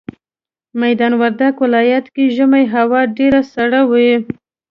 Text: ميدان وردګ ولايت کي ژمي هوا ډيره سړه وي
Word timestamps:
ميدان 0.81 1.13
وردګ 1.21 1.53
ولايت 1.63 2.05
کي 2.15 2.25
ژمي 2.35 2.63
هوا 2.75 3.01
ډيره 3.17 3.41
سړه 3.53 3.81
وي 3.91 4.11